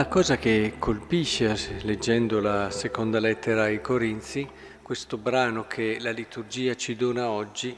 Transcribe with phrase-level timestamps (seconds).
[0.00, 4.48] La cosa che colpisce leggendo la seconda lettera ai Corinzi,
[4.80, 7.76] questo brano che la liturgia ci dona oggi,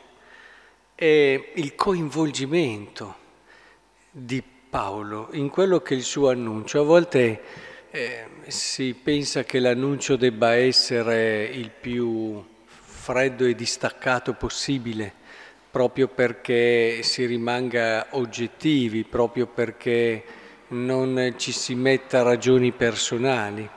[0.95, 3.16] è il coinvolgimento
[4.09, 6.80] di Paolo in quello che è il suo annuncio.
[6.80, 7.41] A volte
[7.91, 15.12] eh, si pensa che l'annuncio debba essere il più freddo e distaccato possibile,
[15.69, 20.41] proprio perché si rimanga oggettivi, proprio perché
[20.73, 23.69] non ci si metta ragioni personali,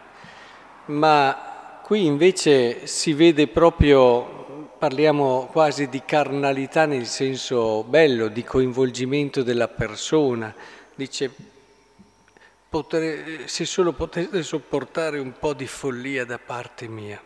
[0.85, 9.43] ma qui invece si vede proprio, parliamo quasi di carnalità nel senso bello, di coinvolgimento
[9.43, 10.53] della persona,
[10.95, 11.31] dice
[12.69, 17.21] potre, se solo potete sopportare un po' di follia da parte mia.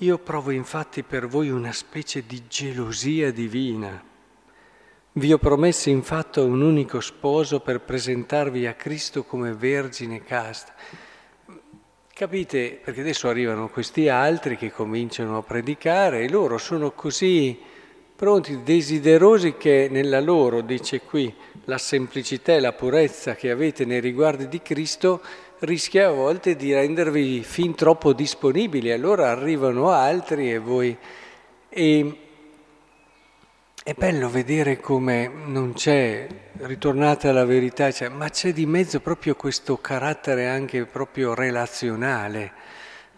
[0.00, 4.14] Io provo infatti per voi una specie di gelosia divina
[5.18, 10.74] vi ho promesso infatti un unico sposo per presentarvi a Cristo come vergine casta.
[12.12, 12.80] Capite?
[12.84, 17.58] Perché adesso arrivano questi altri che cominciano a predicare e loro sono così
[18.14, 21.32] pronti, desiderosi che nella loro, dice qui,
[21.64, 25.22] la semplicità e la purezza che avete nei riguardi di Cristo
[25.60, 28.92] rischia a volte di rendervi fin troppo disponibili.
[28.92, 30.96] Allora arrivano altri e voi...
[31.68, 32.20] E
[33.86, 39.36] è bello vedere come non c'è, ritornate alla verità, cioè, ma c'è di mezzo proprio
[39.36, 42.52] questo carattere anche proprio relazionale,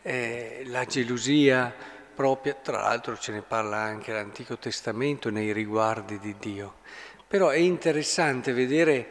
[0.02, 1.74] eh, la gelosia
[2.14, 6.74] propria, tra l'altro ce ne parla anche l'Antico Testamento nei riguardi di Dio.
[7.26, 9.06] Però è interessante vedere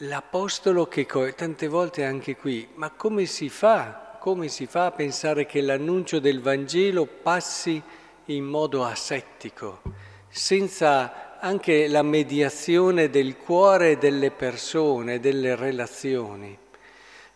[0.00, 4.18] l'Apostolo che tante volte anche qui, ma come si fa?
[4.20, 7.82] Come si fa a pensare che l'annuncio del Vangelo passi
[8.26, 10.03] in modo asettico?
[10.36, 16.58] Senza anche la mediazione del cuore delle persone, delle relazioni.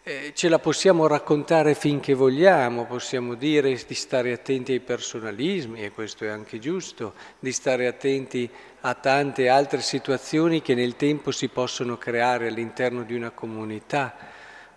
[0.02, 5.92] Eh, ce la possiamo raccontare finché vogliamo, possiamo dire di stare attenti ai personalismi, e
[5.92, 8.50] questo è anche giusto, di stare attenti
[8.80, 14.16] a tante altre situazioni che nel tempo si possono creare all'interno di una comunità,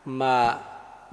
[0.04, 1.08] ma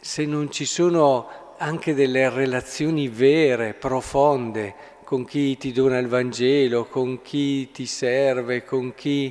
[0.00, 6.86] se non ci sono anche delle relazioni vere, profonde, con chi ti dona il Vangelo,
[6.86, 9.30] con chi ti serve, con chi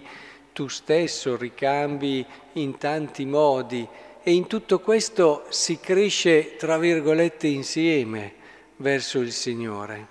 [0.54, 3.88] tu stesso ricambi in tanti modi
[4.22, 8.34] e in tutto questo si cresce, tra virgolette, insieme
[8.76, 10.08] verso il Signore.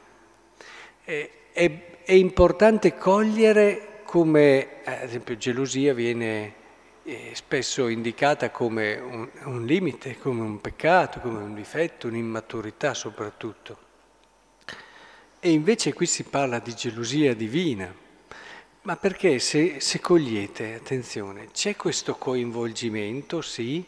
[1.04, 6.52] È, è, è importante cogliere come, ad esempio, gelosia viene
[7.04, 13.89] eh, spesso indicata come un, un limite, come un peccato, come un difetto, un'immaturità soprattutto.
[15.42, 17.90] E invece qui si parla di gelosia divina.
[18.82, 23.82] Ma perché se, se cogliete, attenzione, c'è questo coinvolgimento, sì,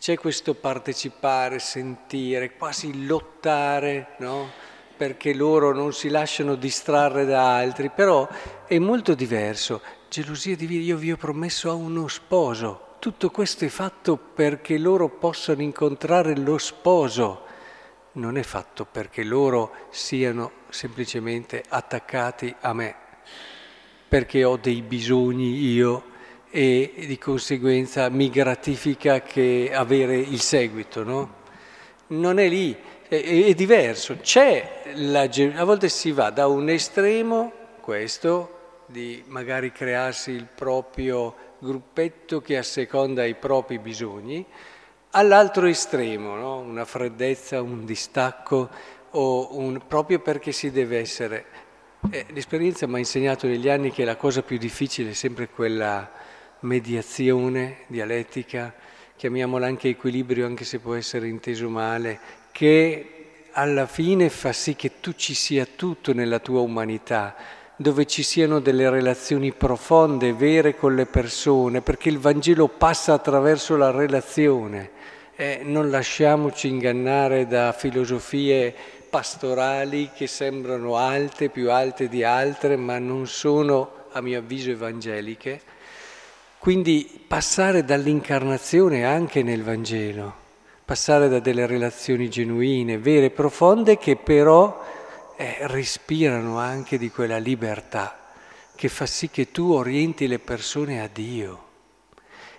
[0.00, 4.50] c'è questo partecipare, sentire, quasi lottare, no?
[4.96, 8.26] perché loro non si lasciano distrarre da altri, però
[8.66, 9.82] è molto diverso.
[10.08, 12.94] Gelosia divina, io vi ho promesso a uno sposo.
[12.98, 17.43] Tutto questo è fatto perché loro possano incontrare lo sposo
[18.14, 22.94] non è fatto perché loro siano semplicemente attaccati a me,
[24.08, 26.12] perché ho dei bisogni io
[26.50, 31.42] e di conseguenza mi gratifica che avere il seguito, no?
[32.08, 32.76] Non è lì,
[33.08, 34.18] è, è diverso.
[34.94, 42.40] La, a volte si va da un estremo, questo, di magari crearsi il proprio gruppetto
[42.40, 44.46] che asseconda i propri bisogni,
[45.14, 46.58] all'altro estremo, no?
[46.58, 48.68] una freddezza, un distacco,
[49.10, 51.44] un, proprio perché si deve essere.
[52.10, 56.10] Eh, l'esperienza mi ha insegnato negli anni che la cosa più difficile è sempre quella
[56.60, 58.74] mediazione dialettica,
[59.16, 62.18] chiamiamola anche equilibrio, anche se può essere inteso male,
[62.50, 63.10] che
[63.52, 67.36] alla fine fa sì che tu ci sia tutto nella tua umanità,
[67.76, 73.76] dove ci siano delle relazioni profonde, vere con le persone, perché il Vangelo passa attraverso
[73.76, 74.90] la relazione.
[75.36, 78.72] Eh, non lasciamoci ingannare da filosofie
[79.10, 85.60] pastorali che sembrano alte, più alte di altre, ma non sono, a mio avviso, evangeliche.
[86.58, 90.32] Quindi passare dall'incarnazione anche nel Vangelo,
[90.84, 94.82] passare da delle relazioni genuine, vere, profonde, che però
[95.36, 98.18] eh, respirano anche di quella libertà
[98.74, 101.62] che fa sì che tu orienti le persone a Dio.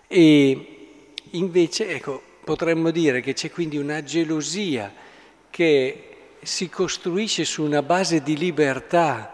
[0.07, 0.98] E
[1.31, 4.94] invece, ecco, potremmo dire che c'è quindi una gelosia
[5.50, 6.10] che
[6.42, 9.31] si costruisce su una base di libertà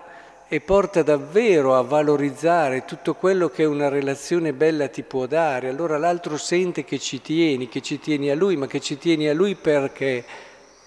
[0.48, 5.98] e porta davvero a valorizzare tutto quello che una relazione bella ti può dare, allora
[5.98, 9.34] l'altro sente che ci tieni, che ci tieni a lui, ma che ci tieni a
[9.34, 10.26] lui perché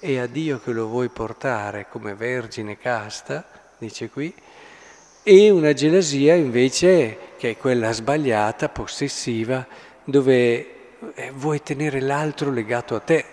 [0.04, 3.42] è a Dio che lo vuoi portare come vergine casta,
[3.78, 4.34] dice qui,
[5.22, 9.66] e una gelosia invece che è quella sbagliata, possessiva,
[10.04, 10.66] dove
[11.14, 13.24] eh, vuoi tenere l'altro legato a te.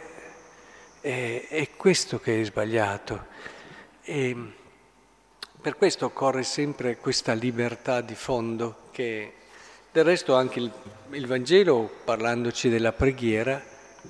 [1.02, 3.26] È, è questo che è sbagliato.
[4.04, 4.34] E
[5.60, 9.34] per questo occorre sempre questa libertà di fondo che
[9.92, 10.72] del resto anche il,
[11.10, 13.62] il Vangelo, parlandoci della preghiera,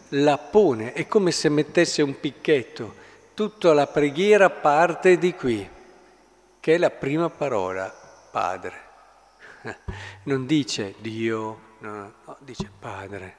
[0.10, 2.96] la pone, è come se mettesse un picchetto,
[3.34, 5.68] tutta la preghiera parte di qui,
[6.60, 7.94] che è la prima parola,
[8.32, 8.90] Padre.
[10.24, 13.36] Non dice Dio, no, no, dice Padre.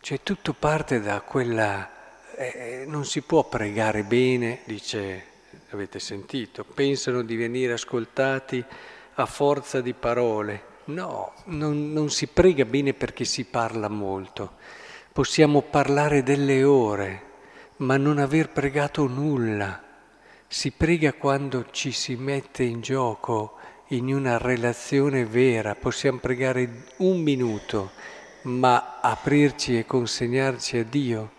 [0.00, 2.00] Cioè tutto parte da quella...
[2.34, 5.26] Eh, non si può pregare bene, dice,
[5.70, 8.64] avete sentito, pensano di venire ascoltati
[9.14, 10.70] a forza di parole.
[10.84, 14.54] No, non, non si prega bene perché si parla molto.
[15.12, 17.22] Possiamo parlare delle ore,
[17.76, 19.80] ma non aver pregato nulla.
[20.48, 23.58] Si prega quando ci si mette in gioco
[23.88, 25.74] in una relazione vera.
[25.74, 27.92] Possiamo pregare un minuto,
[28.42, 31.32] ma aprirci e consegnarci a Dio.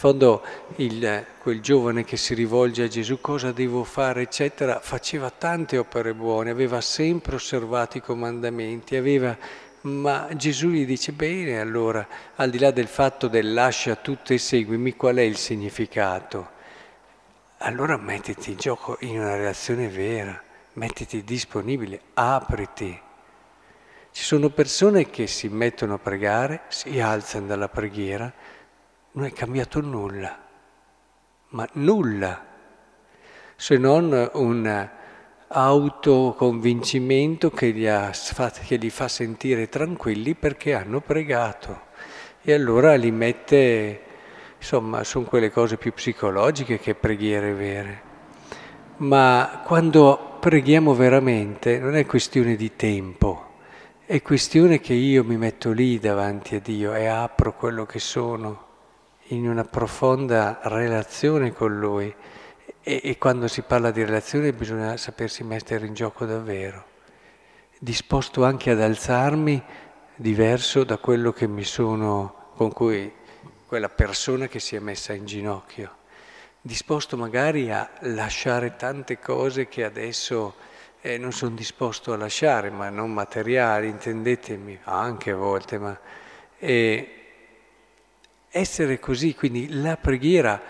[0.00, 0.42] Fondo
[0.76, 6.14] il, quel giovane che si rivolge a Gesù, cosa devo fare, eccetera, faceva tante opere
[6.14, 9.36] buone, aveva sempre osservato i comandamenti, aveva
[9.82, 12.06] ma Gesù gli dice, bene, allora,
[12.36, 16.48] al di là del fatto del lascia tutto e seguimi, qual è il significato?
[17.58, 20.42] Allora mettiti in gioco in una relazione vera,
[20.72, 22.98] mettiti disponibile, apriti.
[24.12, 28.32] Ci sono persone che si mettono a pregare, si alzano dalla preghiera,
[29.12, 30.38] non è cambiato nulla,
[31.48, 32.46] ma nulla,
[33.56, 34.88] se non un
[35.48, 38.12] autoconvincimento che li, ha,
[38.64, 41.88] che li fa sentire tranquilli perché hanno pregato.
[42.42, 44.00] E allora li mette,
[44.56, 48.02] insomma, sono quelle cose più psicologiche che preghiere vere.
[48.98, 53.48] Ma quando preghiamo veramente non è questione di tempo,
[54.06, 58.68] è questione che io mi metto lì davanti a Dio e apro quello che sono
[59.30, 62.14] in una profonda relazione con Lui.
[62.82, 66.84] E, e quando si parla di relazione bisogna sapersi mettere in gioco davvero,
[67.78, 69.62] disposto anche ad alzarmi
[70.16, 73.12] diverso da quello che mi sono, con cui
[73.66, 75.96] quella persona che si è messa in ginocchio,
[76.60, 80.54] disposto magari a lasciare tante cose che adesso
[81.02, 85.98] eh, non sono disposto a lasciare, ma non materiali, intendetemi, anche a volte, ma
[86.58, 87.19] eh,
[88.50, 90.60] essere così, quindi la preghiera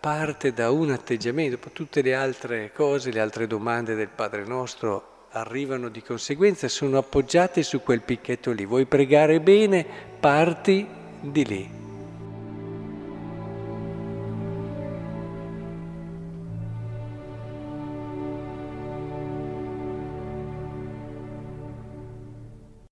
[0.00, 5.26] parte da un atteggiamento, poi tutte le altre cose, le altre domande del Padre nostro
[5.32, 8.64] arrivano di conseguenza, sono appoggiate su quel picchetto lì.
[8.64, 9.86] Vuoi pregare bene?
[10.18, 10.86] Parti
[11.20, 11.79] di lì.